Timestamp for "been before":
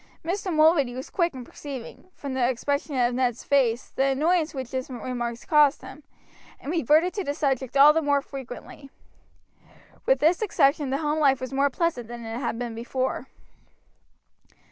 12.57-13.27